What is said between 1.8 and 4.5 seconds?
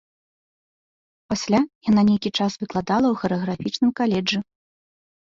яна нейкі час выкладала ў харэаграфічным каледжы.